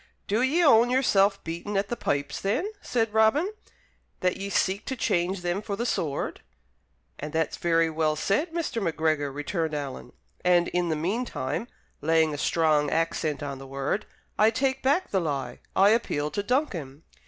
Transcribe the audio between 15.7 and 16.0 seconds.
I